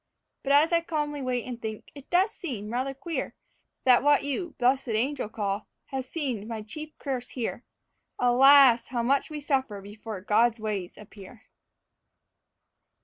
But 0.41 0.51
as 0.53 0.73
I 0.73 0.81
calmly 0.81 1.21
wait 1.21 1.45
and 1.45 1.61
think, 1.61 1.91
it 1.93 2.09
does 2.09 2.31
seem 2.33 2.71
rather 2.73 2.95
queer 2.95 3.35
That 3.83 4.01
what 4.01 4.23
you 4.23 4.55
'blessed 4.57 4.87
angel' 4.87 5.29
call 5.29 5.67
has 5.91 6.09
seemed 6.09 6.47
my 6.47 6.63
chief 6.63 6.97
curse 6.97 7.29
here. 7.29 7.63
Alas! 8.17 8.87
how 8.87 9.03
much 9.03 9.29
we 9.29 9.39
suffer 9.39 9.79
before 9.79 10.19
God's 10.21 10.59
ways 10.59 10.97
appear." 10.97 11.43